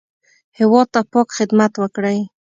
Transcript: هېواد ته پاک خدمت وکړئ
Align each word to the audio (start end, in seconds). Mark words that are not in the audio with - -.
هېواد 0.59 0.87
ته 0.93 1.01
پاک 1.11 1.27
خدمت 1.37 1.73
وکړئ 1.77 2.19